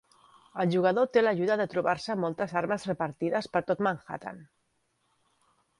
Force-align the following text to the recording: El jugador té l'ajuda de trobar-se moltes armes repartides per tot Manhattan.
El 0.61 0.71
jugador 0.75 1.09
té 1.17 1.21
l'ajuda 1.23 1.57
de 1.61 1.67
trobar-se 1.73 2.15
moltes 2.23 2.57
armes 2.63 2.89
repartides 2.93 3.53
per 3.57 3.65
tot 3.69 3.87
Manhattan. 3.89 4.45